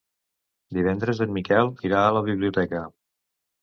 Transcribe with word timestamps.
Divendres 0.77 1.23
en 1.27 1.35
Miquel 1.37 1.71
irà 1.91 2.03
a 2.09 2.19
la 2.19 2.27
biblioteca. 2.33 2.87